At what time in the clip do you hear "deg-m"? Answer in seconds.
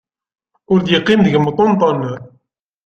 1.21-1.49